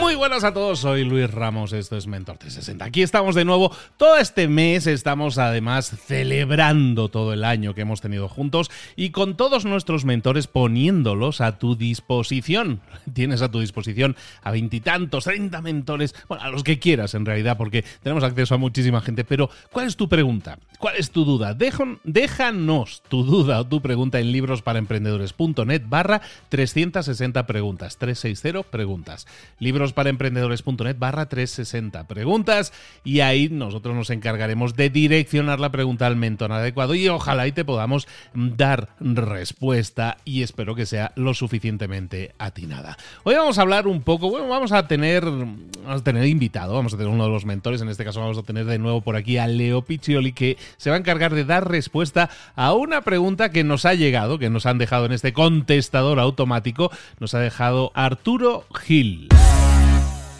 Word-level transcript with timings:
Muy 0.00 0.14
buenas 0.14 0.44
a 0.44 0.54
todos, 0.54 0.78
soy 0.78 1.02
Luis 1.02 1.28
Ramos, 1.28 1.72
esto 1.72 1.96
es 1.96 2.06
Mentor 2.06 2.38
360. 2.38 2.84
Aquí 2.84 3.02
estamos 3.02 3.34
de 3.34 3.44
nuevo, 3.44 3.72
todo 3.96 4.16
este 4.18 4.46
mes 4.46 4.86
estamos 4.86 5.38
además 5.38 5.92
celebrando 6.06 7.08
todo 7.08 7.32
el 7.32 7.42
año 7.42 7.74
que 7.74 7.80
hemos 7.80 8.00
tenido 8.00 8.28
juntos 8.28 8.70
y 8.94 9.10
con 9.10 9.36
todos 9.36 9.64
nuestros 9.64 10.04
mentores 10.04 10.46
poniéndolos 10.46 11.40
a 11.40 11.58
tu 11.58 11.74
disposición. 11.74 12.80
Tienes 13.12 13.42
a 13.42 13.50
tu 13.50 13.58
disposición 13.58 14.14
a 14.44 14.52
veintitantos, 14.52 15.24
treinta 15.24 15.62
mentores, 15.62 16.14
bueno, 16.28 16.44
a 16.44 16.50
los 16.50 16.62
que 16.62 16.78
quieras 16.78 17.14
en 17.14 17.26
realidad, 17.26 17.56
porque 17.56 17.84
tenemos 18.00 18.22
acceso 18.22 18.54
a 18.54 18.58
muchísima 18.58 19.00
gente, 19.00 19.24
pero 19.24 19.50
¿cuál 19.72 19.88
es 19.88 19.96
tu 19.96 20.08
pregunta? 20.08 20.60
¿Cuál 20.78 20.94
es 20.96 21.10
tu 21.10 21.24
duda? 21.24 21.56
déjanos 22.04 23.02
tu 23.08 23.24
duda 23.24 23.60
o 23.60 23.66
tu 23.66 23.82
pregunta 23.82 24.20
en 24.20 24.30
librosparaemprendedores.net 24.30 25.82
barra 25.88 26.20
360 26.50 27.46
preguntas, 27.46 27.96
360 27.96 28.62
preguntas. 28.70 29.26
Libros 29.58 29.87
para 29.92 30.10
emprendedores.net 30.10 30.96
barra 30.98 31.28
360 31.28 32.06
preguntas 32.06 32.72
y 33.04 33.20
ahí 33.20 33.48
nosotros 33.48 33.94
nos 33.94 34.10
encargaremos 34.10 34.74
de 34.74 34.90
direccionar 34.90 35.60
la 35.60 35.70
pregunta 35.70 36.06
al 36.06 36.16
mentor 36.16 36.52
adecuado 36.52 36.94
y 36.94 37.08
ojalá 37.08 37.46
y 37.46 37.52
te 37.52 37.64
podamos 37.64 38.08
dar 38.34 38.90
respuesta 39.00 40.16
y 40.24 40.42
espero 40.42 40.74
que 40.74 40.86
sea 40.86 41.12
lo 41.16 41.34
suficientemente 41.34 42.34
atinada. 42.38 42.96
Hoy 43.24 43.34
vamos 43.34 43.58
a 43.58 43.62
hablar 43.62 43.86
un 43.86 44.02
poco, 44.02 44.30
bueno, 44.30 44.48
vamos 44.48 44.72
a 44.72 44.86
tener, 44.86 45.24
vamos 45.24 46.00
a 46.00 46.04
tener 46.04 46.26
invitado, 46.26 46.74
vamos 46.74 46.94
a 46.94 46.96
tener 46.96 47.12
uno 47.12 47.24
de 47.24 47.30
los 47.30 47.44
mentores, 47.44 47.80
en 47.80 47.88
este 47.88 48.04
caso 48.04 48.20
vamos 48.20 48.38
a 48.38 48.42
tener 48.42 48.64
de 48.66 48.78
nuevo 48.78 49.00
por 49.00 49.16
aquí 49.16 49.38
a 49.38 49.46
Leo 49.46 49.82
Piccioli 49.82 50.32
que 50.32 50.56
se 50.76 50.90
va 50.90 50.96
a 50.96 50.98
encargar 50.98 51.34
de 51.34 51.44
dar 51.44 51.68
respuesta 51.68 52.30
a 52.56 52.72
una 52.74 53.02
pregunta 53.02 53.50
que 53.50 53.64
nos 53.64 53.84
ha 53.84 53.94
llegado, 53.94 54.38
que 54.38 54.50
nos 54.50 54.66
han 54.66 54.78
dejado 54.78 55.06
en 55.06 55.12
este 55.12 55.32
contestador 55.32 56.18
automático, 56.20 56.90
nos 57.20 57.34
ha 57.34 57.40
dejado 57.40 57.92
Arturo 57.94 58.64
Gil. 58.74 59.28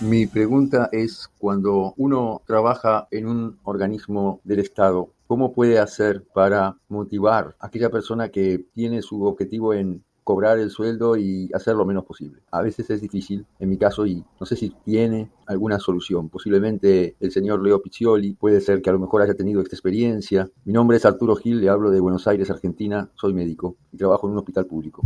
Mi 0.01 0.27
pregunta 0.27 0.89
es, 0.93 1.29
cuando 1.39 1.93
uno 1.97 2.43
trabaja 2.47 3.09
en 3.11 3.27
un 3.27 3.59
organismo 3.65 4.41
del 4.45 4.61
Estado, 4.61 5.13
¿cómo 5.27 5.53
puede 5.53 5.81
hacer 5.81 6.23
para 6.33 6.77
motivar 6.89 7.57
a 7.59 7.67
aquella 7.67 7.91
persona 7.91 8.29
que 8.29 8.65
tiene 8.75 9.03
su 9.03 9.25
objetivo 9.25 9.75
en 9.75 10.05
cobrar 10.29 10.59
el 10.59 10.69
sueldo 10.69 11.17
y 11.17 11.49
hacer 11.55 11.75
lo 11.75 11.87
menos 11.87 12.05
posible. 12.05 12.43
A 12.51 12.61
veces 12.61 12.91
es 12.91 13.01
difícil, 13.01 13.47
en 13.59 13.71
mi 13.71 13.79
caso, 13.79 14.05
y 14.05 14.23
no 14.39 14.45
sé 14.45 14.57
si 14.57 14.75
tiene 14.85 15.31
alguna 15.47 15.79
solución. 15.79 16.29
Posiblemente 16.29 17.17
el 17.19 17.33
señor 17.33 17.63
Leo 17.63 17.81
Piccioli, 17.81 18.35
puede 18.35 18.61
ser 18.61 18.83
que 18.83 18.91
a 18.91 18.93
lo 18.93 18.99
mejor 18.99 19.23
haya 19.23 19.33
tenido 19.33 19.63
esta 19.63 19.75
experiencia. 19.75 20.51
Mi 20.67 20.75
nombre 20.75 20.99
es 20.99 21.07
Arturo 21.07 21.35
Gil, 21.35 21.63
le 21.63 21.71
hablo 21.71 21.91
de 21.91 22.01
Buenos 22.01 22.27
Aires, 22.27 22.51
Argentina, 22.51 23.09
soy 23.15 23.33
médico 23.33 23.77
y 23.91 23.97
trabajo 23.97 24.27
en 24.27 24.35
un 24.35 24.39
hospital 24.41 24.67
público. 24.67 25.01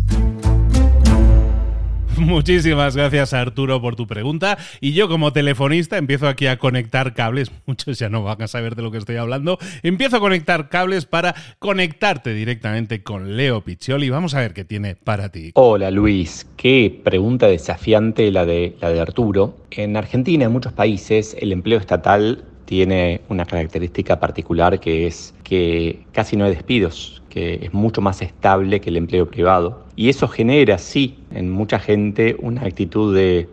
Muchísimas 2.16 2.96
gracias 2.96 3.32
Arturo 3.32 3.80
por 3.80 3.96
tu 3.96 4.06
pregunta. 4.06 4.58
Y 4.80 4.92
yo 4.92 5.08
como 5.08 5.32
telefonista 5.32 5.96
empiezo 5.96 6.28
aquí 6.28 6.46
a 6.46 6.58
conectar 6.58 7.14
cables. 7.14 7.50
Muchos 7.66 7.98
ya 7.98 8.08
no 8.08 8.22
van 8.22 8.42
a 8.42 8.48
saber 8.48 8.74
de 8.74 8.82
lo 8.82 8.90
que 8.90 8.98
estoy 8.98 9.16
hablando. 9.16 9.58
Empiezo 9.82 10.16
a 10.16 10.20
conectar 10.20 10.68
cables 10.68 11.06
para 11.06 11.34
conectarte 11.58 12.34
directamente 12.34 13.02
con 13.02 13.36
Leo 13.36 13.62
Piccioli. 13.62 14.10
Vamos 14.10 14.34
a 14.34 14.40
ver 14.40 14.52
qué 14.52 14.64
tiene 14.64 14.96
para 14.96 15.30
ti. 15.30 15.52
Hola 15.54 15.90
Luis, 15.90 16.46
qué 16.56 17.00
pregunta 17.02 17.46
desafiante 17.46 18.30
la 18.30 18.44
de, 18.44 18.76
la 18.80 18.90
de 18.90 19.00
Arturo. 19.00 19.56
En 19.70 19.96
Argentina, 19.96 20.44
en 20.44 20.52
muchos 20.52 20.72
países, 20.72 21.36
el 21.40 21.52
empleo 21.52 21.78
estatal 21.78 22.44
tiene 22.64 23.20
una 23.28 23.44
característica 23.44 24.18
particular 24.18 24.80
que 24.80 25.06
es 25.06 25.34
que 25.44 26.04
casi 26.12 26.36
no 26.36 26.44
hay 26.44 26.54
despidos, 26.54 27.22
que 27.28 27.60
es 27.62 27.74
mucho 27.74 28.00
más 28.00 28.22
estable 28.22 28.80
que 28.80 28.90
el 28.90 28.96
empleo 28.96 29.28
privado. 29.28 29.81
Y 29.94 30.08
eso 30.08 30.26
genera, 30.28 30.78
sí, 30.78 31.18
en 31.30 31.50
mucha 31.50 31.78
gente 31.78 32.36
una 32.40 32.62
actitud 32.62 33.14
de 33.14 33.48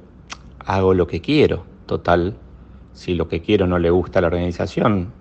hago 0.65 0.93
lo 0.93 1.07
que 1.07 1.19
quiero. 1.19 1.65
Total, 1.85 2.35
si 2.93 3.15
lo 3.15 3.27
que 3.27 3.41
quiero 3.41 3.67
no 3.67 3.79
le 3.79 3.89
gusta 3.89 4.19
a 4.19 4.21
la 4.21 4.27
organización, 4.27 5.11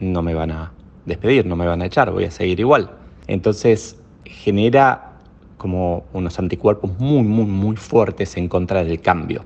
no 0.00 0.22
me 0.22 0.34
van 0.34 0.50
a 0.50 0.72
despedir, 1.06 1.46
no 1.46 1.56
me 1.56 1.66
van 1.66 1.82
a 1.82 1.86
echar, 1.86 2.10
voy 2.10 2.24
a 2.24 2.30
seguir 2.30 2.58
igual. 2.60 2.90
Entonces 3.26 4.00
genera 4.24 5.12
como 5.58 6.04
unos 6.12 6.38
anticuerpos 6.38 6.98
muy, 6.98 7.22
muy, 7.22 7.46
muy 7.46 7.76
fuertes 7.76 8.36
en 8.36 8.48
contra 8.48 8.82
del 8.84 9.00
cambio. 9.00 9.44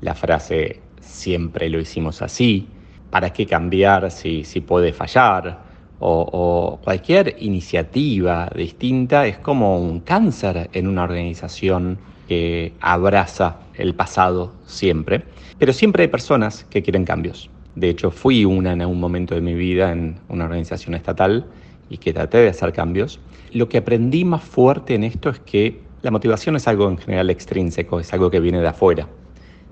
La 0.00 0.14
frase 0.14 0.80
siempre 1.00 1.68
lo 1.68 1.80
hicimos 1.80 2.22
así, 2.22 2.68
¿para 3.10 3.30
qué 3.32 3.46
cambiar 3.46 4.10
si, 4.10 4.44
si 4.44 4.60
puede 4.60 4.92
fallar? 4.92 5.65
O, 5.98 6.78
cualquier 6.84 7.36
iniciativa 7.40 8.50
distinta 8.54 9.26
es 9.26 9.38
como 9.38 9.78
un 9.78 10.00
cáncer 10.00 10.68
en 10.72 10.88
una 10.88 11.04
organización 11.04 11.98
que 12.28 12.74
abraza 12.80 13.56
el 13.74 13.94
pasado 13.94 14.52
siempre. 14.66 15.24
Pero 15.58 15.72
siempre 15.72 16.02
hay 16.02 16.08
personas 16.08 16.64
que 16.64 16.82
quieren 16.82 17.04
cambios. 17.04 17.48
De 17.74 17.88
hecho, 17.88 18.10
fui 18.10 18.44
una 18.44 18.72
en 18.72 18.82
algún 18.82 19.00
momento 19.00 19.34
de 19.34 19.40
mi 19.40 19.54
vida 19.54 19.92
en 19.92 20.16
una 20.28 20.44
organización 20.44 20.94
estatal 20.94 21.46
y 21.88 21.98
que 21.98 22.12
traté 22.12 22.38
de 22.38 22.48
hacer 22.48 22.72
cambios. 22.72 23.20
Lo 23.52 23.68
que 23.68 23.78
aprendí 23.78 24.24
más 24.24 24.42
fuerte 24.42 24.94
en 24.94 25.04
esto 25.04 25.30
es 25.30 25.40
que 25.40 25.80
la 26.02 26.10
motivación 26.10 26.56
es 26.56 26.68
algo 26.68 26.88
en 26.88 26.98
general 26.98 27.30
extrínseco, 27.30 28.00
es 28.00 28.12
algo 28.12 28.30
que 28.30 28.40
viene 28.40 28.60
de 28.60 28.68
afuera 28.68 29.08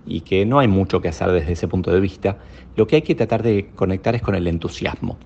y 0.07 0.21
que 0.21 0.45
no 0.45 0.59
hay 0.59 0.69
mucho 0.69 1.01
que 1.01 1.09
hacer 1.09 1.31
desde 1.33 1.53
ese 1.53 1.69
punto 1.69 1.91
de 1.91 2.01
vista, 2.01 2.39
lo 2.77 2.87
que 2.87 2.97
hay 2.97 3.03
que 3.03 3.15
tratar 3.15 3.43
de 3.43 3.71
conectar 3.75 4.15
es 4.15 4.23
con 4.23 4.35
el 4.35 4.47
entusiasmo. 4.47 5.19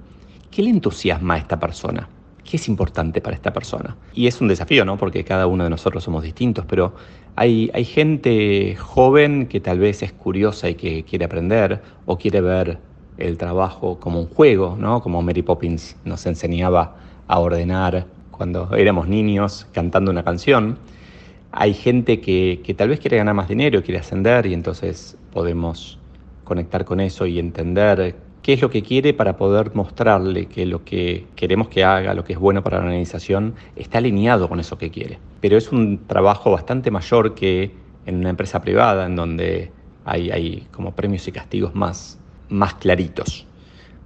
¿Qué 0.51 0.63
le 0.63 0.71
entusiasma 0.71 1.35
a 1.35 1.39
esta 1.39 1.61
persona? 1.61 2.09
¿Qué 2.43 2.57
es 2.57 2.69
importante 2.69 3.21
para 3.21 3.37
esta 3.37 3.53
persona? 3.53 3.97
Y 4.15 4.27
es 4.27 4.41
un 4.41 4.49
desafío, 4.49 4.85
¿no? 4.85 4.97
Porque 4.97 5.23
cada 5.23 5.47
uno 5.47 5.65
de 5.65 5.71
nosotros 5.71 6.03
somos 6.03 6.23
distintos, 6.23 6.65
pero 6.67 6.95
hay, 7.37 7.71
hay 7.75 7.85
gente 7.85 8.75
joven 8.77 9.47
que 9.47 9.61
tal 9.61 9.79
vez 9.79 10.03
es 10.03 10.13
curiosa 10.13 10.71
y 10.71 10.75
que 10.75 11.05
quiere 11.05 11.27
aprender 11.27 11.83
o 12.07 12.17
quiere 12.17 12.41
ver 12.41 12.79
el 13.19 13.37
trabajo 13.37 14.01
como 14.01 14.21
un 14.21 14.29
juego, 14.29 14.77
¿no? 14.79 15.03
Como 15.03 15.21
Mary 15.21 15.43
Poppins 15.43 15.97
nos 16.05 16.25
enseñaba 16.25 16.97
a 17.27 17.39
ordenar 17.39 18.07
cuando 18.31 18.75
éramos 18.75 19.09
niños 19.09 19.67
cantando 19.73 20.11
una 20.11 20.25
canción. 20.25 20.79
Hay 21.53 21.75
gente 21.75 22.21
que, 22.21 22.61
que 22.65 22.73
tal 22.73 22.89
vez 22.89 23.01
quiere 23.01 23.19
ganar 23.19 23.35
más 23.35 23.49
dinero, 23.49 23.83
quiere 23.83 24.01
ascender 24.01 24.47
y 24.47 24.55
entonces 24.55 25.19
podemos 25.33 25.99
conectar 26.45 26.87
con 26.87 27.01
eso 27.01 27.27
y 27.27 27.39
entender 27.39 28.17
qué 28.49 28.55
es 28.55 28.63
lo 28.63 28.71
que 28.71 28.81
quiere 28.81 29.13
para 29.13 29.37
poder 29.37 29.75
mostrarle 29.75 30.47
que 30.47 30.65
lo 30.65 30.83
que 30.83 31.27
queremos 31.37 31.69
que 31.69 31.85
haga, 31.85 32.15
lo 32.15 32.25
que 32.25 32.33
es 32.33 32.39
bueno 32.39 32.63
para 32.63 32.79
la 32.79 32.85
organización, 32.85 33.55
está 33.77 33.99
alineado 33.99 34.49
con 34.49 34.59
eso 34.59 34.79
que 34.79 34.91
quiere. 34.91 35.19
Pero 35.43 35.59
es 35.59 35.71
un 35.71 36.07
trabajo 36.07 36.53
bastante 36.53 36.91
mayor 36.91 37.35
que 37.35 37.71
en 38.07 38.17
una 38.17 38.31
empresa 38.31 38.63
privada, 38.63 39.05
en 39.05 39.17
donde 39.17 39.71
hay, 40.07 40.31
hay 40.31 40.67
como 40.73 40.93
premios 40.93 41.29
y 41.29 41.33
castigos 41.33 41.75
más, 41.75 42.19
más 42.49 42.73
claritos. 42.77 43.47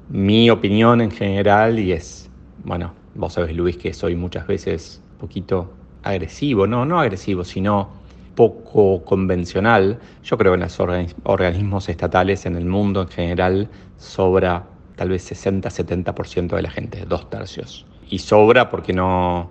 Mi 0.09 0.51
opinión 0.51 1.01
en 1.01 1.13
general, 1.13 1.79
y 1.79 1.93
es, 1.93 2.29
bueno, 2.65 2.95
vos 3.15 3.35
sabés 3.35 3.55
Luis 3.55 3.77
que 3.77 3.95
soy 3.95 4.17
muchas 4.17 4.49
veces 4.49 5.01
un 5.13 5.19
poquito 5.19 5.73
agresivo, 6.03 6.67
no, 6.67 6.85
no 6.85 6.99
agresivo, 6.99 7.45
sino 7.45 7.91
poco 8.35 9.05
convencional. 9.05 9.99
Yo 10.25 10.39
creo 10.39 10.53
que 10.53 10.57
en 10.57 10.63
los 10.63 10.81
organismos 11.25 11.89
estatales 11.89 12.47
en 12.47 12.57
el 12.57 12.65
mundo 12.65 13.03
en 13.03 13.09
general 13.09 13.69
sobra 13.97 14.65
tal 14.97 15.09
vez 15.09 15.31
60-70% 15.31 16.57
de 16.57 16.63
la 16.63 16.71
gente, 16.71 17.05
dos 17.07 17.29
tercios. 17.31 17.87
Y 18.09 18.19
sobra 18.19 18.71
porque 18.71 18.93
no, 18.93 19.51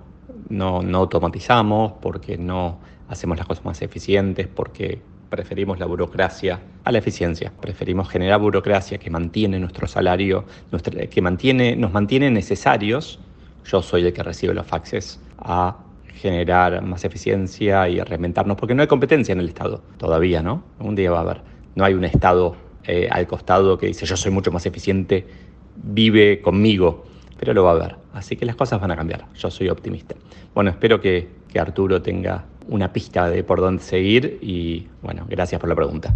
no, 0.49 0.81
no 0.81 0.97
automatizamos, 0.99 1.93
porque 2.01 2.37
no 2.37 2.79
hacemos 3.09 3.37
las 3.37 3.47
cosas 3.47 3.65
más 3.65 3.81
eficientes, 3.81 4.47
porque 4.47 5.01
preferimos 5.29 5.79
la 5.79 5.85
burocracia 5.85 6.59
a 6.83 6.91
la 6.91 6.99
eficiencia. 6.99 7.51
Preferimos 7.59 8.09
generar 8.09 8.39
burocracia 8.39 8.97
que 8.97 9.09
mantiene 9.09 9.59
nuestro 9.59 9.87
salario, 9.87 10.45
que 11.09 11.21
mantiene, 11.21 11.75
nos 11.75 11.91
mantiene 11.91 12.29
necesarios. 12.29 13.19
Yo 13.65 13.81
soy 13.81 14.05
el 14.05 14.13
que 14.13 14.23
recibe 14.23 14.53
los 14.53 14.67
faxes 14.67 15.19
a 15.39 15.77
generar 16.15 16.81
más 16.81 17.03
eficiencia 17.03 17.87
y 17.89 17.99
reinventarnos, 18.01 18.57
porque 18.57 18.75
no 18.75 18.81
hay 18.81 18.87
competencia 18.87 19.33
en 19.33 19.39
el 19.39 19.49
Estado 19.49 19.81
todavía, 19.97 20.41
¿no? 20.41 20.63
Un 20.79 20.95
día 20.95 21.11
va 21.11 21.19
a 21.19 21.21
haber. 21.21 21.41
No 21.75 21.85
hay 21.85 21.93
un 21.93 22.03
Estado 22.03 22.55
eh, 22.83 23.07
al 23.11 23.27
costado 23.27 23.77
que 23.77 23.87
dice 23.87 24.05
yo 24.05 24.17
soy 24.17 24.31
mucho 24.31 24.51
más 24.51 24.65
eficiente, 24.65 25.25
vive 25.75 26.41
conmigo, 26.41 27.05
pero 27.37 27.53
lo 27.53 27.63
va 27.63 27.71
a 27.71 27.73
haber. 27.75 27.95
Así 28.13 28.35
que 28.35 28.45
las 28.45 28.55
cosas 28.55 28.81
van 28.81 28.91
a 28.91 28.95
cambiar, 28.95 29.25
yo 29.35 29.49
soy 29.49 29.69
optimista. 29.69 30.15
Bueno, 30.53 30.69
espero 30.69 30.99
que, 30.99 31.29
que 31.51 31.59
Arturo 31.59 32.01
tenga 32.01 32.45
una 32.67 32.91
pista 32.91 33.29
de 33.29 33.43
por 33.43 33.59
dónde 33.59 33.83
seguir 33.83 34.39
y 34.41 34.87
bueno, 35.01 35.25
gracias 35.29 35.59
por 35.59 35.69
la 35.69 35.75
pregunta. 35.75 36.13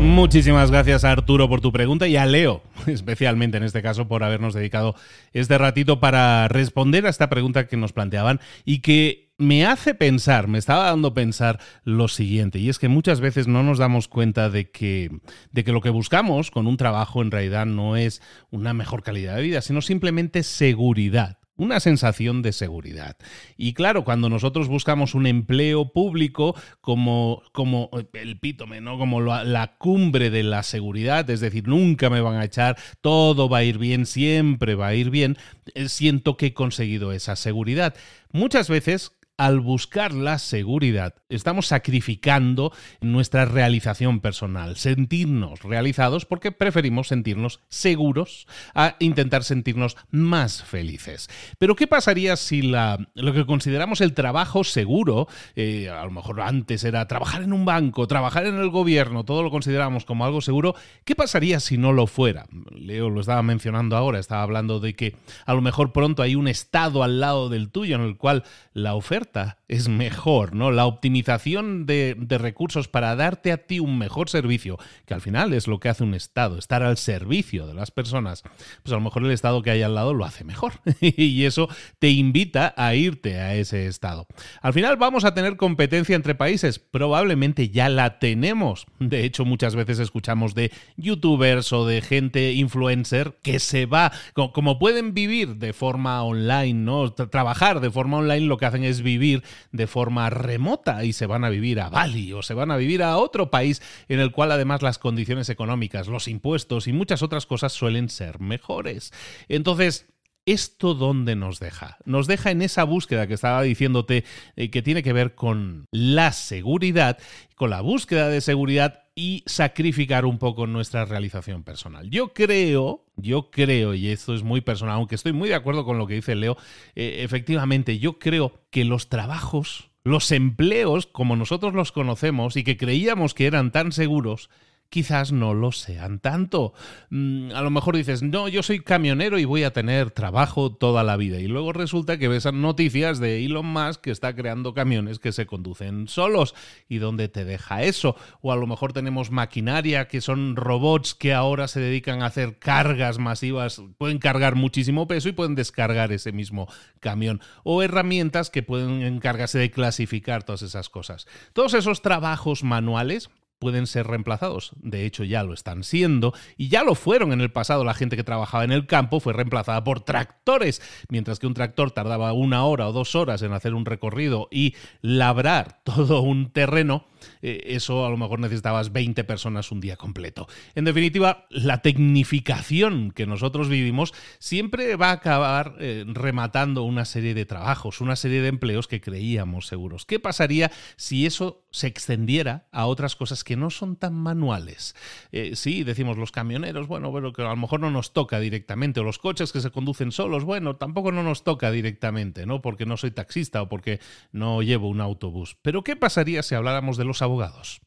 Muchísimas 0.00 0.70
gracias 0.70 1.04
a 1.04 1.10
Arturo 1.10 1.48
por 1.48 1.60
tu 1.60 1.72
pregunta 1.72 2.06
y 2.06 2.16
a 2.16 2.24
Leo, 2.24 2.62
especialmente 2.86 3.56
en 3.56 3.64
este 3.64 3.82
caso, 3.82 4.06
por 4.06 4.22
habernos 4.22 4.54
dedicado 4.54 4.94
este 5.32 5.58
ratito 5.58 5.98
para 5.98 6.46
responder 6.48 7.04
a 7.06 7.10
esta 7.10 7.28
pregunta 7.28 7.66
que 7.66 7.76
nos 7.76 7.92
planteaban 7.92 8.40
y 8.64 8.78
que 8.78 9.32
me 9.38 9.66
hace 9.66 9.94
pensar, 9.94 10.48
me 10.48 10.58
estaba 10.58 10.84
dando 10.86 11.14
pensar 11.14 11.60
lo 11.84 12.08
siguiente, 12.08 12.58
y 12.58 12.68
es 12.68 12.78
que 12.78 12.88
muchas 12.88 13.20
veces 13.20 13.46
no 13.46 13.62
nos 13.62 13.78
damos 13.78 14.08
cuenta 14.08 14.50
de 14.50 14.70
que, 14.70 15.10
de 15.52 15.64
que 15.64 15.72
lo 15.72 15.80
que 15.80 15.90
buscamos 15.90 16.50
con 16.50 16.66
un 16.66 16.76
trabajo 16.76 17.22
en 17.22 17.30
realidad 17.30 17.66
no 17.66 17.96
es 17.96 18.20
una 18.50 18.74
mejor 18.74 19.02
calidad 19.02 19.36
de 19.36 19.42
vida, 19.42 19.62
sino 19.62 19.80
simplemente 19.80 20.42
seguridad 20.42 21.37
una 21.58 21.80
sensación 21.80 22.40
de 22.40 22.52
seguridad. 22.52 23.16
Y 23.56 23.74
claro, 23.74 24.04
cuando 24.04 24.30
nosotros 24.30 24.68
buscamos 24.68 25.14
un 25.14 25.26
empleo 25.26 25.92
público 25.92 26.54
como, 26.80 27.42
como 27.52 27.90
el 28.14 28.38
pítome, 28.38 28.80
¿no? 28.80 28.96
Como 28.96 29.20
la, 29.20 29.74
cumbre 29.78 30.30
de 30.30 30.44
la 30.44 30.62
seguridad, 30.62 31.28
es 31.28 31.40
decir, 31.40 31.68
nunca 31.68 32.08
me 32.08 32.20
van 32.20 32.36
a 32.36 32.44
echar, 32.44 32.78
todo 33.00 33.48
va 33.48 33.58
a 33.58 33.64
ir 33.64 33.76
bien, 33.76 34.06
siempre 34.06 34.76
va 34.76 34.86
a 34.86 34.94
ir 34.94 35.10
bien, 35.10 35.36
eh, 35.74 35.88
siento 35.88 36.36
que 36.36 36.46
he 36.46 36.54
conseguido 36.54 37.12
esa 37.12 37.36
seguridad. 37.36 37.94
Muchas 38.30 38.68
veces 38.68 39.17
al 39.38 39.60
buscar 39.60 40.12
la 40.12 40.40
seguridad, 40.40 41.14
estamos 41.28 41.68
sacrificando 41.68 42.72
nuestra 43.00 43.44
realización 43.44 44.18
personal, 44.18 44.74
sentirnos 44.74 45.62
realizados 45.62 46.26
porque 46.26 46.50
preferimos 46.50 47.06
sentirnos 47.06 47.60
seguros 47.68 48.48
a 48.74 48.96
intentar 48.98 49.44
sentirnos 49.44 49.96
más 50.10 50.64
felices. 50.64 51.30
Pero 51.58 51.76
¿qué 51.76 51.86
pasaría 51.86 52.34
si 52.34 52.62
la, 52.62 52.98
lo 53.14 53.32
que 53.32 53.46
consideramos 53.46 54.00
el 54.00 54.12
trabajo 54.12 54.64
seguro, 54.64 55.28
eh, 55.54 55.88
a 55.88 56.04
lo 56.04 56.10
mejor 56.10 56.40
antes 56.40 56.82
era 56.82 57.06
trabajar 57.06 57.42
en 57.42 57.52
un 57.52 57.64
banco, 57.64 58.08
trabajar 58.08 58.44
en 58.44 58.56
el 58.56 58.70
gobierno, 58.70 59.24
todo 59.24 59.44
lo 59.44 59.52
consideramos 59.52 60.04
como 60.04 60.24
algo 60.24 60.40
seguro, 60.40 60.74
¿qué 61.04 61.14
pasaría 61.14 61.60
si 61.60 61.78
no 61.78 61.92
lo 61.92 62.08
fuera? 62.08 62.46
Leo 62.72 63.08
lo 63.08 63.20
estaba 63.20 63.44
mencionando 63.44 63.96
ahora, 63.96 64.18
estaba 64.18 64.42
hablando 64.42 64.80
de 64.80 64.94
que 64.94 65.14
a 65.46 65.54
lo 65.54 65.62
mejor 65.62 65.92
pronto 65.92 66.22
hay 66.22 66.34
un 66.34 66.48
estado 66.48 67.04
al 67.04 67.20
lado 67.20 67.48
del 67.48 67.70
tuyo 67.70 67.94
en 67.94 68.02
el 68.02 68.16
cual 68.16 68.42
la 68.72 68.96
oferta 68.96 69.27
es 69.68 69.88
mejor, 69.88 70.54
¿no? 70.54 70.70
La 70.70 70.86
optimización 70.86 71.84
de, 71.86 72.16
recursos 72.38 72.88
para 72.88 73.14
darte 73.16 73.52
a 73.52 73.58
ti 73.58 73.80
un 73.80 73.98
mejor 73.98 74.30
servicio, 74.30 74.78
que 75.06 75.14
al 75.14 75.20
final 75.20 75.52
es 75.52 75.68
lo 75.68 75.78
que 75.78 75.88
hace 75.88 76.04
un 76.04 76.14
Estado, 76.14 76.58
estar 76.58 76.82
al 76.82 76.96
servicio 76.96 77.66
de 77.66 77.74
las 77.74 77.90
personas, 77.90 78.42
pues 78.82 78.92
a 78.92 78.96
lo 78.96 79.00
mejor 79.00 79.24
el 79.24 79.30
Estado 79.30 79.62
que 79.62 79.70
hay 79.70 79.82
al 79.82 79.94
lado 79.94 80.14
lo 80.14 80.24
hace 80.24 80.44
mejor. 80.44 80.74
y 81.00 81.44
eso 81.44 81.68
te 81.98 82.08
invita 82.10 82.74
a 82.76 82.94
irte 82.94 83.38
a 83.38 83.54
ese 83.54 83.86
Estado. 83.86 84.26
Al 84.62 84.72
final 84.72 84.96
vamos 84.96 85.24
a 85.24 85.34
tener 85.34 85.56
competencia 85.56 86.16
entre 86.16 86.34
países, 86.34 86.78
probablemente 86.78 87.68
ya 87.68 87.88
la 87.88 88.18
tenemos. 88.18 88.86
De 88.98 89.24
hecho, 89.24 89.44
muchas 89.44 89.74
veces 89.74 89.98
escuchamos 89.98 90.54
de 90.54 90.72
youtubers 90.96 91.72
o 91.72 91.86
de 91.86 92.00
gente 92.00 92.52
influencer 92.52 93.38
que 93.42 93.58
se 93.58 93.86
va, 93.86 94.12
como 94.32 94.78
pueden 94.78 95.12
vivir 95.12 95.56
de 95.56 95.72
forma 95.72 96.22
online, 96.22 96.74
¿no? 96.74 97.12
Trabajar 97.12 97.80
de 97.80 97.90
forma 97.90 98.18
online, 98.18 98.46
lo 98.46 98.56
que 98.56 98.66
hacen 98.66 98.84
es 98.84 99.02
vivir 99.02 99.17
vivir 99.18 99.42
de 99.72 99.86
forma 99.86 100.30
remota 100.30 101.04
y 101.04 101.12
se 101.12 101.26
van 101.26 101.44
a 101.44 101.50
vivir 101.50 101.80
a 101.80 101.88
Bali 101.88 102.32
o 102.32 102.42
se 102.42 102.54
van 102.54 102.70
a 102.70 102.76
vivir 102.76 103.02
a 103.02 103.16
otro 103.16 103.50
país 103.50 103.82
en 104.08 104.20
el 104.20 104.32
cual 104.32 104.52
además 104.52 104.82
las 104.82 104.98
condiciones 104.98 105.48
económicas, 105.48 106.08
los 106.08 106.28
impuestos 106.28 106.86
y 106.86 106.92
muchas 106.92 107.22
otras 107.22 107.46
cosas 107.46 107.72
suelen 107.72 108.08
ser 108.08 108.40
mejores. 108.40 109.12
Entonces, 109.48 110.06
¿Esto 110.48 110.94
dónde 110.94 111.36
nos 111.36 111.60
deja? 111.60 111.98
Nos 112.06 112.26
deja 112.26 112.50
en 112.50 112.62
esa 112.62 112.84
búsqueda 112.84 113.26
que 113.26 113.34
estaba 113.34 113.60
diciéndote 113.60 114.24
eh, 114.56 114.70
que 114.70 114.80
tiene 114.80 115.02
que 115.02 115.12
ver 115.12 115.34
con 115.34 115.84
la 115.90 116.32
seguridad, 116.32 117.18
con 117.54 117.68
la 117.68 117.82
búsqueda 117.82 118.30
de 118.30 118.40
seguridad 118.40 119.02
y 119.14 119.42
sacrificar 119.44 120.24
un 120.24 120.38
poco 120.38 120.66
nuestra 120.66 121.04
realización 121.04 121.64
personal. 121.64 122.08
Yo 122.08 122.32
creo, 122.32 123.04
yo 123.16 123.50
creo, 123.50 123.92
y 123.92 124.08
esto 124.08 124.34
es 124.34 124.42
muy 124.42 124.62
personal, 124.62 124.94
aunque 124.94 125.16
estoy 125.16 125.34
muy 125.34 125.50
de 125.50 125.54
acuerdo 125.54 125.84
con 125.84 125.98
lo 125.98 126.06
que 126.06 126.14
dice 126.14 126.34
Leo, 126.34 126.56
eh, 126.94 127.18
efectivamente, 127.24 127.98
yo 127.98 128.18
creo 128.18 128.62
que 128.70 128.86
los 128.86 129.10
trabajos, 129.10 129.90
los 130.02 130.32
empleos, 130.32 131.06
como 131.06 131.36
nosotros 131.36 131.74
los 131.74 131.92
conocemos 131.92 132.56
y 132.56 132.64
que 132.64 132.78
creíamos 132.78 133.34
que 133.34 133.44
eran 133.44 133.70
tan 133.70 133.92
seguros, 133.92 134.48
quizás 134.90 135.32
no 135.32 135.54
lo 135.54 135.72
sean 135.72 136.18
tanto. 136.18 136.72
Mm, 137.10 137.52
a 137.52 137.62
lo 137.62 137.70
mejor 137.70 137.96
dices, 137.96 138.22
no, 138.22 138.48
yo 138.48 138.62
soy 138.62 138.80
camionero 138.80 139.38
y 139.38 139.44
voy 139.44 139.64
a 139.64 139.72
tener 139.72 140.10
trabajo 140.10 140.74
toda 140.74 141.02
la 141.02 141.16
vida. 141.16 141.38
Y 141.38 141.46
luego 141.46 141.72
resulta 141.72 142.18
que 142.18 142.28
ves 142.28 142.50
noticias 142.52 143.18
de 143.18 143.44
Elon 143.44 143.66
Musk 143.66 144.00
que 144.00 144.10
está 144.10 144.34
creando 144.34 144.74
camiones 144.74 145.18
que 145.18 145.32
se 145.32 145.46
conducen 145.46 146.08
solos. 146.08 146.54
¿Y 146.88 146.98
dónde 146.98 147.28
te 147.28 147.44
deja 147.44 147.82
eso? 147.82 148.16
O 148.40 148.52
a 148.52 148.56
lo 148.56 148.66
mejor 148.66 148.92
tenemos 148.92 149.30
maquinaria 149.30 150.08
que 150.08 150.20
son 150.20 150.56
robots 150.56 151.14
que 151.14 151.34
ahora 151.34 151.68
se 151.68 151.80
dedican 151.80 152.22
a 152.22 152.26
hacer 152.26 152.58
cargas 152.58 153.18
masivas, 153.18 153.82
pueden 153.98 154.18
cargar 154.18 154.54
muchísimo 154.54 155.06
peso 155.06 155.28
y 155.28 155.32
pueden 155.32 155.54
descargar 155.54 156.12
ese 156.12 156.32
mismo 156.32 156.68
camión. 157.00 157.40
O 157.64 157.82
herramientas 157.82 158.50
que 158.50 158.62
pueden 158.62 159.02
encargarse 159.02 159.58
de 159.58 159.70
clasificar 159.70 160.44
todas 160.44 160.62
esas 160.62 160.88
cosas. 160.88 161.26
Todos 161.52 161.74
esos 161.74 162.02
trabajos 162.02 162.64
manuales 162.64 163.30
pueden 163.58 163.86
ser 163.86 164.06
reemplazados. 164.06 164.72
De 164.76 165.04
hecho, 165.04 165.24
ya 165.24 165.42
lo 165.42 165.52
están 165.52 165.84
siendo 165.84 166.32
y 166.56 166.68
ya 166.68 166.82
lo 166.84 166.94
fueron 166.94 167.32
en 167.32 167.40
el 167.40 167.50
pasado. 167.50 167.84
La 167.84 167.94
gente 167.94 168.16
que 168.16 168.24
trabajaba 168.24 168.64
en 168.64 168.72
el 168.72 168.86
campo 168.86 169.20
fue 169.20 169.32
reemplazada 169.32 169.84
por 169.84 170.00
tractores, 170.00 170.80
mientras 171.08 171.38
que 171.38 171.46
un 171.46 171.54
tractor 171.54 171.90
tardaba 171.90 172.32
una 172.32 172.64
hora 172.64 172.88
o 172.88 172.92
dos 172.92 173.14
horas 173.14 173.42
en 173.42 173.52
hacer 173.52 173.74
un 173.74 173.84
recorrido 173.84 174.48
y 174.50 174.74
labrar 175.02 175.80
todo 175.84 176.20
un 176.22 176.50
terreno 176.50 177.04
eh, 177.42 177.62
eso 177.66 178.06
a 178.06 178.10
lo 178.10 178.16
mejor 178.16 178.40
necesitabas 178.40 178.92
20 178.92 179.24
personas 179.24 179.70
un 179.72 179.80
día 179.80 179.96
completo. 179.96 180.48
En 180.74 180.84
definitiva, 180.84 181.46
la 181.50 181.82
tecnificación 181.82 183.10
que 183.12 183.26
nosotros 183.26 183.68
vivimos 183.68 184.14
siempre 184.38 184.96
va 184.96 185.10
a 185.10 185.12
acabar 185.12 185.76
eh, 185.80 186.04
rematando 186.06 186.82
una 186.82 187.04
serie 187.04 187.34
de 187.34 187.46
trabajos, 187.46 188.00
una 188.00 188.16
serie 188.16 188.42
de 188.42 188.48
empleos 188.48 188.88
que 188.88 189.00
creíamos 189.00 189.66
seguros. 189.66 190.04
¿Qué 190.06 190.18
pasaría 190.20 190.70
si 190.96 191.26
eso 191.26 191.64
se 191.70 191.86
extendiera 191.86 192.66
a 192.72 192.86
otras 192.86 193.16
cosas 193.16 193.44
que 193.44 193.56
no 193.56 193.70
son 193.70 193.96
tan 193.96 194.14
manuales? 194.14 194.94
Eh, 195.32 195.52
sí, 195.54 195.84
decimos 195.84 196.16
los 196.16 196.32
camioneros, 196.32 196.86
bueno, 196.86 197.12
pero 197.12 197.32
que 197.32 197.42
a 197.42 197.46
lo 197.46 197.56
mejor 197.56 197.80
no 197.80 197.90
nos 197.90 198.12
toca 198.12 198.40
directamente, 198.40 199.00
o 199.00 199.04
los 199.04 199.18
coches 199.18 199.52
que 199.52 199.60
se 199.60 199.70
conducen 199.70 200.12
solos, 200.12 200.44
bueno, 200.44 200.76
tampoco 200.76 201.12
no 201.12 201.22
nos 201.22 201.44
toca 201.44 201.70
directamente, 201.70 202.46
¿no? 202.46 202.60
Porque 202.62 202.86
no 202.86 202.96
soy 202.96 203.10
taxista 203.10 203.62
o 203.62 203.68
porque 203.68 204.00
no 204.32 204.62
llevo 204.62 204.88
un 204.88 205.00
autobús. 205.00 205.56
Pero 205.62 205.82
¿qué 205.82 205.96
pasaría 205.96 206.42
si 206.42 206.54
habláramos 206.54 206.96
de 206.96 207.04
los 207.08 207.22
abogados? 207.22 207.80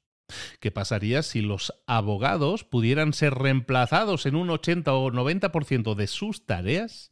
¿Qué 0.60 0.72
pasaría 0.72 1.24
si 1.24 1.42
los 1.42 1.74
abogados 1.88 2.64
pudieran 2.64 3.14
ser 3.14 3.36
reemplazados 3.36 4.26
en 4.26 4.36
un 4.36 4.50
80 4.50 4.94
o 4.94 5.12
90% 5.12 5.96
de 5.96 6.08
sus 6.08 6.46
tareas 6.46 7.12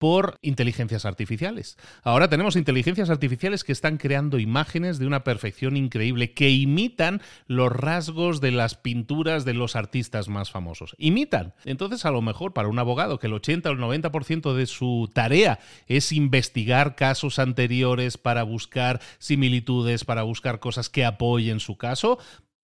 por 0.00 0.38
inteligencias 0.40 1.04
artificiales. 1.04 1.76
Ahora 2.02 2.30
tenemos 2.30 2.56
inteligencias 2.56 3.10
artificiales 3.10 3.64
que 3.64 3.72
están 3.72 3.98
creando 3.98 4.38
imágenes 4.38 4.98
de 4.98 5.06
una 5.06 5.24
perfección 5.24 5.76
increíble, 5.76 6.32
que 6.32 6.48
imitan 6.48 7.20
los 7.46 7.70
rasgos 7.70 8.40
de 8.40 8.50
las 8.50 8.76
pinturas 8.76 9.44
de 9.44 9.52
los 9.52 9.76
artistas 9.76 10.28
más 10.28 10.50
famosos. 10.50 10.96
Imitan. 10.96 11.52
Entonces, 11.66 12.06
a 12.06 12.10
lo 12.10 12.22
mejor 12.22 12.54
para 12.54 12.68
un 12.68 12.78
abogado 12.78 13.18
que 13.18 13.26
el 13.26 13.34
80 13.34 13.68
o 13.68 13.72
el 13.74 13.78
90% 13.78 14.54
de 14.54 14.64
su 14.64 15.10
tarea 15.12 15.58
es 15.86 16.12
investigar 16.12 16.96
casos 16.96 17.38
anteriores 17.38 18.16
para 18.16 18.42
buscar 18.42 19.02
similitudes, 19.18 20.06
para 20.06 20.22
buscar 20.22 20.60
cosas 20.60 20.88
que 20.88 21.04
apoyen 21.04 21.60
su 21.60 21.76
caso, 21.76 22.18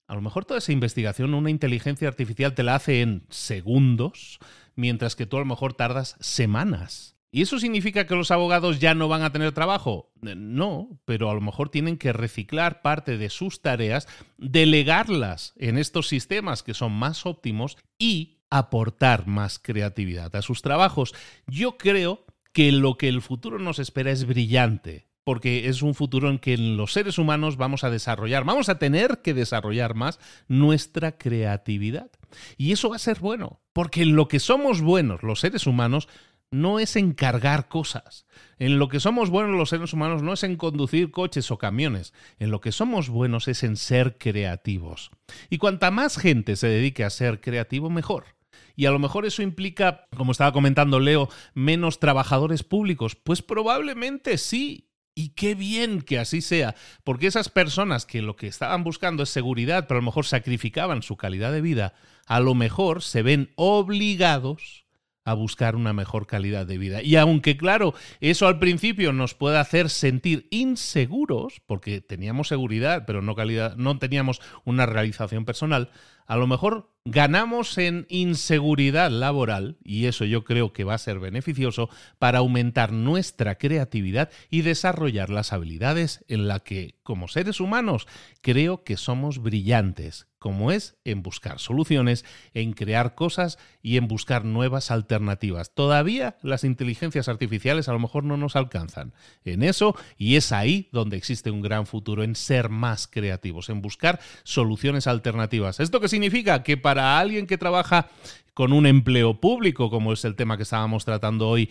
a 0.08 0.14
lo 0.14 0.22
mejor 0.22 0.46
toda 0.46 0.58
esa 0.58 0.72
investigación 0.72 1.34
una 1.34 1.50
inteligencia 1.50 2.08
artificial 2.08 2.54
te 2.54 2.62
la 2.62 2.76
hace 2.76 3.02
en 3.02 3.26
segundos, 3.28 4.38
mientras 4.74 5.16
que 5.16 5.26
tú 5.26 5.36
a 5.36 5.40
lo 5.40 5.46
mejor 5.46 5.74
tardas 5.74 6.16
semanas. 6.20 7.15
¿Y 7.36 7.42
eso 7.42 7.58
significa 7.58 8.06
que 8.06 8.14
los 8.14 8.30
abogados 8.30 8.78
ya 8.78 8.94
no 8.94 9.08
van 9.08 9.20
a 9.20 9.30
tener 9.30 9.52
trabajo? 9.52 10.10
Eh, 10.26 10.34
no, 10.34 10.98
pero 11.04 11.28
a 11.28 11.34
lo 11.34 11.42
mejor 11.42 11.68
tienen 11.68 11.98
que 11.98 12.14
reciclar 12.14 12.80
parte 12.80 13.18
de 13.18 13.28
sus 13.28 13.60
tareas, 13.60 14.08
delegarlas 14.38 15.52
en 15.58 15.76
estos 15.76 16.08
sistemas 16.08 16.62
que 16.62 16.72
son 16.72 16.92
más 16.92 17.26
óptimos 17.26 17.76
y 17.98 18.38
aportar 18.48 19.26
más 19.26 19.58
creatividad 19.58 20.34
a 20.34 20.40
sus 20.40 20.62
trabajos. 20.62 21.14
Yo 21.46 21.76
creo 21.76 22.24
que 22.54 22.72
lo 22.72 22.96
que 22.96 23.08
el 23.08 23.20
futuro 23.20 23.58
nos 23.58 23.80
espera 23.80 24.12
es 24.12 24.24
brillante, 24.24 25.10
porque 25.22 25.68
es 25.68 25.82
un 25.82 25.94
futuro 25.94 26.30
en 26.30 26.38
que 26.38 26.56
los 26.56 26.94
seres 26.94 27.18
humanos 27.18 27.58
vamos 27.58 27.84
a 27.84 27.90
desarrollar, 27.90 28.44
vamos 28.44 28.70
a 28.70 28.78
tener 28.78 29.20
que 29.20 29.34
desarrollar 29.34 29.94
más 29.94 30.20
nuestra 30.48 31.18
creatividad. 31.18 32.10
Y 32.56 32.72
eso 32.72 32.88
va 32.88 32.96
a 32.96 32.98
ser 32.98 33.20
bueno, 33.20 33.60
porque 33.74 34.04
en 34.04 34.16
lo 34.16 34.26
que 34.26 34.40
somos 34.40 34.80
buenos 34.80 35.22
los 35.22 35.40
seres 35.40 35.66
humanos 35.66 36.08
no 36.50 36.78
es 36.78 36.96
en 36.96 37.12
cargar 37.12 37.68
cosas. 37.68 38.26
En 38.58 38.78
lo 38.78 38.88
que 38.88 39.00
somos 39.00 39.30
buenos 39.30 39.56
los 39.56 39.70
seres 39.70 39.92
humanos 39.92 40.22
no 40.22 40.32
es 40.32 40.42
en 40.42 40.56
conducir 40.56 41.10
coches 41.10 41.50
o 41.50 41.58
camiones. 41.58 42.12
En 42.38 42.50
lo 42.50 42.60
que 42.60 42.72
somos 42.72 43.08
buenos 43.08 43.48
es 43.48 43.62
en 43.62 43.76
ser 43.76 44.18
creativos. 44.18 45.10
Y 45.50 45.58
cuanta 45.58 45.90
más 45.90 46.16
gente 46.16 46.56
se 46.56 46.68
dedique 46.68 47.04
a 47.04 47.10
ser 47.10 47.40
creativo, 47.40 47.90
mejor. 47.90 48.36
Y 48.74 48.86
a 48.86 48.90
lo 48.90 48.98
mejor 48.98 49.26
eso 49.26 49.42
implica, 49.42 50.06
como 50.16 50.32
estaba 50.32 50.52
comentando 50.52 51.00
Leo, 51.00 51.28
menos 51.54 51.98
trabajadores 51.98 52.62
públicos. 52.62 53.16
Pues 53.16 53.42
probablemente 53.42 54.38
sí. 54.38 54.90
Y 55.18 55.30
qué 55.30 55.54
bien 55.54 56.02
que 56.02 56.18
así 56.18 56.42
sea, 56.42 56.74
porque 57.02 57.26
esas 57.26 57.48
personas 57.48 58.04
que 58.04 58.20
lo 58.20 58.36
que 58.36 58.48
estaban 58.48 58.84
buscando 58.84 59.22
es 59.22 59.30
seguridad, 59.30 59.86
pero 59.88 59.96
a 59.96 60.02
lo 60.02 60.06
mejor 60.06 60.26
sacrificaban 60.26 61.02
su 61.02 61.16
calidad 61.16 61.52
de 61.52 61.62
vida, 61.62 61.94
a 62.26 62.38
lo 62.38 62.54
mejor 62.54 63.02
se 63.02 63.22
ven 63.22 63.50
obligados 63.56 64.85
a 65.26 65.34
buscar 65.34 65.74
una 65.74 65.92
mejor 65.92 66.26
calidad 66.28 66.66
de 66.66 66.78
vida. 66.78 67.02
Y 67.02 67.16
aunque, 67.16 67.56
claro, 67.56 67.94
eso 68.20 68.46
al 68.46 68.60
principio 68.60 69.12
nos 69.12 69.34
puede 69.34 69.58
hacer 69.58 69.90
sentir 69.90 70.46
inseguros, 70.50 71.60
porque 71.66 72.00
teníamos 72.00 72.46
seguridad, 72.46 73.04
pero 73.06 73.22
no 73.22 73.34
calidad, 73.34 73.76
no 73.76 73.98
teníamos 73.98 74.40
una 74.64 74.86
realización 74.86 75.44
personal, 75.44 75.90
a 76.26 76.36
lo 76.36 76.46
mejor 76.46 76.92
ganamos 77.04 77.76
en 77.76 78.06
inseguridad 78.08 79.10
laboral, 79.10 79.78
y 79.82 80.06
eso 80.06 80.24
yo 80.24 80.44
creo 80.44 80.72
que 80.72 80.84
va 80.84 80.94
a 80.94 80.98
ser 80.98 81.18
beneficioso 81.18 81.90
para 82.20 82.38
aumentar 82.38 82.92
nuestra 82.92 83.58
creatividad 83.58 84.30
y 84.48 84.62
desarrollar 84.62 85.28
las 85.28 85.52
habilidades 85.52 86.24
en 86.28 86.46
las 86.46 86.62
que, 86.62 87.00
como 87.02 87.26
seres 87.26 87.58
humanos, 87.58 88.06
creo 88.42 88.84
que 88.84 88.96
somos 88.96 89.42
brillantes, 89.42 90.28
como 90.46 90.70
es 90.70 90.94
en 91.04 91.24
buscar 91.24 91.58
soluciones, 91.58 92.24
en 92.54 92.72
crear 92.72 93.16
cosas 93.16 93.58
y 93.82 93.96
en 93.96 94.06
buscar 94.06 94.44
nuevas 94.44 94.92
alternativas. 94.92 95.74
Todavía 95.74 96.38
las 96.40 96.62
inteligencias 96.62 97.26
artificiales 97.26 97.88
a 97.88 97.92
lo 97.92 97.98
mejor 97.98 98.22
no 98.22 98.36
nos 98.36 98.54
alcanzan 98.54 99.12
en 99.44 99.64
eso 99.64 99.96
y 100.16 100.36
es 100.36 100.52
ahí 100.52 100.88
donde 100.92 101.16
existe 101.16 101.50
un 101.50 101.62
gran 101.62 101.84
futuro, 101.84 102.22
en 102.22 102.36
ser 102.36 102.68
más 102.68 103.08
creativos, 103.08 103.70
en 103.70 103.82
buscar 103.82 104.20
soluciones 104.44 105.08
alternativas. 105.08 105.80
¿Esto 105.80 105.98
qué 105.98 106.06
significa? 106.06 106.62
Que 106.62 106.76
para 106.76 107.18
alguien 107.18 107.48
que 107.48 107.58
trabaja 107.58 108.08
con 108.56 108.72
un 108.72 108.86
empleo 108.86 109.38
público, 109.38 109.90
como 109.90 110.14
es 110.14 110.24
el 110.24 110.34
tema 110.34 110.56
que 110.56 110.62
estábamos 110.62 111.04
tratando 111.04 111.46
hoy, 111.46 111.68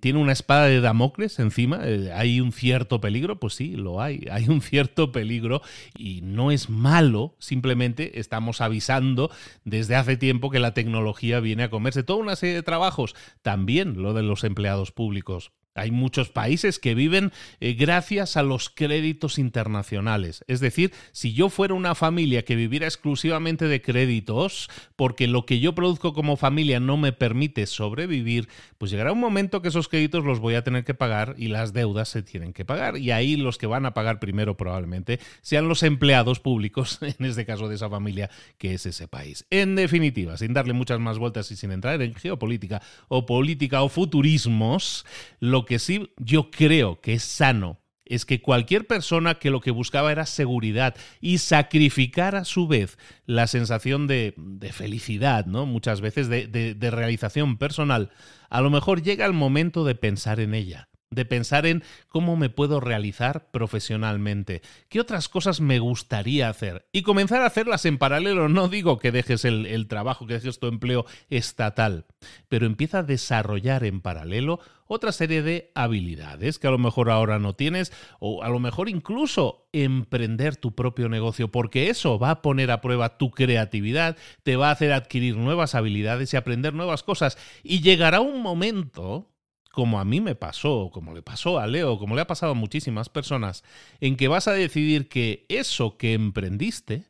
tiene 0.00 0.18
una 0.18 0.32
espada 0.32 0.66
de 0.66 0.80
Damocles 0.80 1.38
encima, 1.38 1.78
eh, 1.84 2.10
hay 2.12 2.40
un 2.40 2.50
cierto 2.50 3.00
peligro, 3.00 3.38
pues 3.38 3.54
sí, 3.54 3.76
lo 3.76 4.02
hay, 4.02 4.26
hay 4.32 4.48
un 4.48 4.60
cierto 4.60 5.12
peligro 5.12 5.62
y 5.96 6.22
no 6.22 6.50
es 6.50 6.68
malo, 6.68 7.36
simplemente 7.38 8.18
estamos 8.18 8.60
avisando 8.60 9.30
desde 9.64 9.94
hace 9.94 10.16
tiempo 10.16 10.50
que 10.50 10.58
la 10.58 10.74
tecnología 10.74 11.38
viene 11.38 11.62
a 11.62 11.70
comerse. 11.70 12.02
Toda 12.02 12.18
una 12.18 12.34
serie 12.34 12.56
de 12.56 12.62
trabajos, 12.64 13.14
también 13.42 14.02
lo 14.02 14.12
de 14.12 14.24
los 14.24 14.42
empleados 14.42 14.90
públicos. 14.90 15.52
Hay 15.76 15.90
muchos 15.90 16.28
países 16.28 16.78
que 16.78 16.94
viven 16.94 17.32
eh, 17.58 17.74
gracias 17.74 18.36
a 18.36 18.44
los 18.44 18.70
créditos 18.70 19.40
internacionales. 19.40 20.44
Es 20.46 20.60
decir, 20.60 20.92
si 21.10 21.32
yo 21.32 21.48
fuera 21.48 21.74
una 21.74 21.96
familia 21.96 22.44
que 22.44 22.54
viviera 22.54 22.86
exclusivamente 22.86 23.66
de 23.66 23.82
créditos, 23.82 24.70
porque 24.94 25.26
lo 25.26 25.46
que 25.46 25.58
yo 25.58 25.74
produzco 25.74 26.12
como 26.12 26.36
familia 26.36 26.78
no 26.78 26.96
me 26.96 27.12
permite 27.12 27.66
sobrevivir, 27.66 28.48
pues 28.78 28.92
llegará 28.92 29.10
un 29.10 29.18
momento 29.18 29.62
que 29.62 29.68
esos 29.68 29.88
créditos 29.88 30.24
los 30.24 30.38
voy 30.38 30.54
a 30.54 30.62
tener 30.62 30.84
que 30.84 30.94
pagar 30.94 31.34
y 31.38 31.48
las 31.48 31.72
deudas 31.72 32.08
se 32.08 32.22
tienen 32.22 32.52
que 32.52 32.64
pagar. 32.64 32.96
Y 32.96 33.10
ahí 33.10 33.36
los 33.36 33.58
que 33.58 33.66
van 33.66 33.84
a 33.84 33.94
pagar 33.94 34.20
primero 34.20 34.56
probablemente 34.56 35.18
sean 35.42 35.66
los 35.66 35.82
empleados 35.82 36.38
públicos, 36.38 37.00
en 37.18 37.26
este 37.26 37.44
caso 37.44 37.68
de 37.68 37.74
esa 37.74 37.90
familia 37.90 38.30
que 38.58 38.74
es 38.74 38.86
ese 38.86 39.08
país. 39.08 39.44
En 39.50 39.74
definitiva, 39.74 40.36
sin 40.36 40.54
darle 40.54 40.72
muchas 40.72 41.00
más 41.00 41.18
vueltas 41.18 41.50
y 41.50 41.56
sin 41.56 41.72
entrar 41.72 42.00
en 42.00 42.14
geopolítica 42.14 42.80
o 43.08 43.26
política 43.26 43.82
o 43.82 43.88
futurismos, 43.88 45.04
lo 45.40 45.63
que 45.64 45.78
sí 45.78 46.10
yo 46.18 46.50
creo 46.50 47.00
que 47.00 47.14
es 47.14 47.22
sano 47.22 47.80
es 48.04 48.26
que 48.26 48.42
cualquier 48.42 48.86
persona 48.86 49.36
que 49.36 49.50
lo 49.50 49.60
que 49.60 49.70
buscaba 49.70 50.12
era 50.12 50.26
seguridad 50.26 50.94
y 51.20 51.38
sacrificar 51.38 52.36
a 52.36 52.44
su 52.44 52.68
vez 52.68 52.98
la 53.24 53.46
sensación 53.46 54.06
de, 54.06 54.34
felicidad, 54.72 55.46
¿no? 55.46 55.64
Muchas 55.64 56.02
veces 56.02 56.28
de, 56.28 56.46
de 56.46 56.90
realización 56.90 57.56
personal, 57.56 58.10
a 58.50 58.60
lo 58.60 58.68
mejor 58.68 59.02
llega 59.02 59.24
el 59.24 59.32
momento 59.32 59.84
de 59.84 59.94
pensar 59.94 60.38
en 60.40 60.54
ella 60.54 60.88
de 61.10 61.24
pensar 61.24 61.66
en 61.66 61.82
cómo 62.08 62.36
me 62.36 62.50
puedo 62.50 62.80
realizar 62.80 63.50
profesionalmente, 63.50 64.62
qué 64.88 65.00
otras 65.00 65.28
cosas 65.28 65.60
me 65.60 65.78
gustaría 65.78 66.48
hacer 66.48 66.86
y 66.92 67.02
comenzar 67.02 67.42
a 67.42 67.46
hacerlas 67.46 67.84
en 67.86 67.98
paralelo. 67.98 68.48
No 68.48 68.68
digo 68.68 68.98
que 68.98 69.12
dejes 69.12 69.44
el, 69.44 69.86
trabajo, 69.88 70.26
que 70.26 70.34
dejes 70.34 70.58
tu 70.58 70.66
empleo 70.66 71.06
estatal, 71.30 72.06
pero 72.48 72.66
empieza 72.66 72.98
a 72.98 73.02
desarrollar 73.02 73.84
en 73.84 74.00
paralelo 74.00 74.60
otra 74.86 75.12
serie 75.12 75.42
de 75.42 75.72
habilidades 75.74 76.58
que 76.58 76.66
a 76.66 76.70
lo 76.70 76.78
mejor 76.78 77.10
ahora 77.10 77.38
no 77.38 77.54
tienes 77.54 77.92
o 78.20 78.42
a 78.42 78.48
lo 78.48 78.58
mejor 78.58 78.88
incluso 78.88 79.68
emprender 79.72 80.56
tu 80.56 80.74
propio 80.74 81.08
negocio 81.08 81.50
porque 81.50 81.88
eso 81.88 82.18
va 82.18 82.30
a 82.30 82.42
poner 82.42 82.70
a 82.70 82.82
prueba 82.82 83.16
tu 83.16 83.30
creatividad, 83.30 84.16
te 84.42 84.56
va 84.56 84.68
a 84.68 84.72
hacer 84.72 84.92
adquirir 84.92 85.36
nuevas 85.36 85.74
habilidades 85.74 86.32
y 86.32 86.36
aprender 86.36 86.74
nuevas 86.74 87.02
cosas 87.02 87.38
y 87.62 87.80
llegará 87.80 88.20
un 88.20 88.42
momento 88.42 89.33
como 89.74 90.00
a 90.00 90.04
mí 90.04 90.20
me 90.20 90.36
pasó, 90.36 90.90
como 90.92 91.12
le 91.12 91.22
pasó 91.22 91.58
a 91.58 91.66
Leo, 91.66 91.98
como 91.98 92.14
le 92.14 92.20
ha 92.22 92.26
pasado 92.26 92.52
a 92.52 92.54
muchísimas 92.54 93.08
personas, 93.08 93.64
en 94.00 94.16
que 94.16 94.28
vas 94.28 94.48
a 94.48 94.52
decidir 94.52 95.08
que 95.08 95.44
eso 95.48 95.98
que 95.98 96.14
emprendiste 96.14 97.06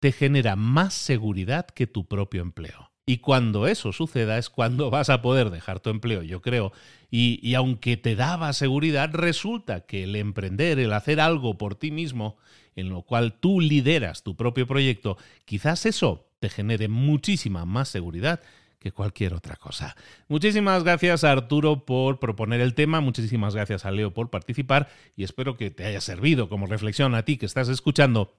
te 0.00 0.10
genera 0.10 0.56
más 0.56 0.94
seguridad 0.94 1.66
que 1.66 1.86
tu 1.86 2.06
propio 2.06 2.42
empleo. 2.42 2.90
Y 3.06 3.18
cuando 3.18 3.66
eso 3.66 3.92
suceda 3.92 4.36
es 4.36 4.50
cuando 4.50 4.90
vas 4.90 5.10
a 5.10 5.22
poder 5.22 5.50
dejar 5.50 5.80
tu 5.80 5.90
empleo, 5.90 6.22
yo 6.22 6.40
creo. 6.42 6.72
Y, 7.10 7.38
y, 7.42 7.54
aunque 7.54 7.96
te 7.96 8.16
daba 8.16 8.52
seguridad, 8.52 9.10
resulta 9.12 9.86
que 9.86 10.04
el 10.04 10.16
emprender, 10.16 10.78
el 10.78 10.92
hacer 10.92 11.20
algo 11.20 11.56
por 11.56 11.74
ti 11.74 11.90
mismo, 11.90 12.36
en 12.74 12.88
lo 12.88 13.02
cual 13.02 13.34
tú 13.38 13.60
lideras 13.60 14.22
tu 14.22 14.36
propio 14.36 14.66
proyecto, 14.66 15.18
quizás 15.44 15.86
eso 15.86 16.28
te 16.38 16.48
genere 16.48 16.88
muchísima 16.88 17.64
más 17.64 17.88
seguridad 17.88 18.40
que 18.82 18.90
cualquier 18.90 19.32
otra 19.32 19.54
cosa. 19.56 19.96
Muchísimas 20.26 20.82
gracias 20.82 21.22
a 21.22 21.30
Arturo 21.30 21.86
por 21.86 22.18
proponer 22.18 22.60
el 22.60 22.74
tema, 22.74 23.00
muchísimas 23.00 23.54
gracias 23.54 23.86
a 23.86 23.92
Leo 23.92 24.12
por 24.12 24.28
participar 24.28 24.88
y 25.16 25.22
espero 25.22 25.56
que 25.56 25.70
te 25.70 25.84
haya 25.84 26.00
servido 26.00 26.48
como 26.48 26.66
reflexión 26.66 27.14
a 27.14 27.24
ti 27.24 27.36
que 27.36 27.46
estás 27.46 27.68
escuchando 27.68 28.36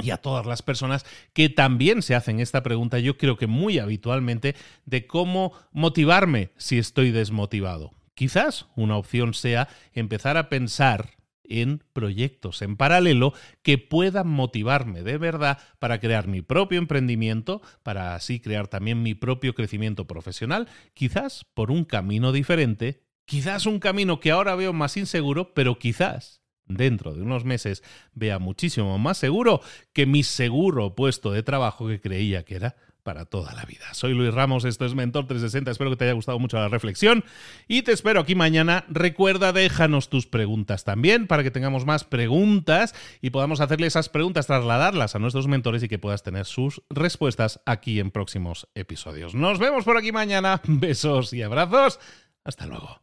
y 0.00 0.10
a 0.10 0.18
todas 0.18 0.46
las 0.46 0.62
personas 0.62 1.04
que 1.32 1.48
también 1.48 2.02
se 2.02 2.14
hacen 2.14 2.38
esta 2.38 2.62
pregunta, 2.62 3.00
yo 3.00 3.16
creo 3.16 3.36
que 3.36 3.46
muy 3.46 3.78
habitualmente, 3.78 4.54
de 4.86 5.06
cómo 5.06 5.52
motivarme 5.72 6.50
si 6.56 6.78
estoy 6.78 7.10
desmotivado. 7.10 7.92
Quizás 8.14 8.66
una 8.76 8.96
opción 8.96 9.34
sea 9.34 9.68
empezar 9.92 10.36
a 10.36 10.48
pensar 10.48 11.10
en 11.44 11.82
proyectos 11.92 12.62
en 12.62 12.76
paralelo 12.76 13.32
que 13.62 13.78
puedan 13.78 14.28
motivarme 14.28 15.02
de 15.02 15.18
verdad 15.18 15.58
para 15.78 16.00
crear 16.00 16.26
mi 16.26 16.42
propio 16.42 16.78
emprendimiento, 16.78 17.62
para 17.82 18.14
así 18.14 18.40
crear 18.40 18.68
también 18.68 19.02
mi 19.02 19.14
propio 19.14 19.54
crecimiento 19.54 20.06
profesional, 20.06 20.68
quizás 20.94 21.44
por 21.54 21.70
un 21.70 21.84
camino 21.84 22.32
diferente, 22.32 23.02
quizás 23.24 23.66
un 23.66 23.78
camino 23.78 24.20
que 24.20 24.30
ahora 24.30 24.54
veo 24.54 24.72
más 24.72 24.96
inseguro, 24.96 25.54
pero 25.54 25.78
quizás 25.78 26.42
dentro 26.66 27.14
de 27.14 27.22
unos 27.22 27.44
meses 27.44 27.82
vea 28.14 28.38
muchísimo 28.38 28.98
más 28.98 29.18
seguro 29.18 29.60
que 29.92 30.06
mi 30.06 30.22
seguro 30.22 30.94
puesto 30.94 31.30
de 31.30 31.42
trabajo 31.42 31.86
que 31.88 32.00
creía 32.00 32.44
que 32.44 32.56
era 32.56 32.76
para 33.04 33.26
toda 33.26 33.52
la 33.54 33.64
vida. 33.64 33.84
Soy 33.92 34.14
Luis 34.14 34.34
Ramos, 34.34 34.64
esto 34.64 34.84
es 34.84 34.94
Mentor 34.94 35.26
360, 35.26 35.70
espero 35.70 35.90
que 35.90 35.96
te 35.96 36.04
haya 36.04 36.14
gustado 36.14 36.38
mucho 36.40 36.56
la 36.56 36.68
reflexión 36.68 37.22
y 37.68 37.82
te 37.82 37.92
espero 37.92 38.18
aquí 38.18 38.34
mañana. 38.34 38.84
Recuerda, 38.88 39.52
déjanos 39.52 40.08
tus 40.08 40.26
preguntas 40.26 40.82
también 40.84 41.28
para 41.28 41.42
que 41.44 41.52
tengamos 41.52 41.86
más 41.86 42.02
preguntas 42.02 42.94
y 43.20 43.30
podamos 43.30 43.60
hacerle 43.60 43.86
esas 43.86 44.08
preguntas, 44.08 44.46
trasladarlas 44.46 45.14
a 45.14 45.18
nuestros 45.20 45.46
mentores 45.46 45.82
y 45.82 45.88
que 45.88 45.98
puedas 45.98 46.22
tener 46.22 46.46
sus 46.46 46.82
respuestas 46.90 47.60
aquí 47.66 48.00
en 48.00 48.10
próximos 48.10 48.68
episodios. 48.74 49.34
Nos 49.34 49.58
vemos 49.58 49.84
por 49.84 49.96
aquí 49.96 50.10
mañana, 50.10 50.60
besos 50.66 51.32
y 51.32 51.42
abrazos, 51.42 52.00
hasta 52.42 52.66
luego. 52.66 53.00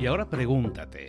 Y 0.00 0.06
ahora 0.06 0.24
pregúntate, 0.30 1.08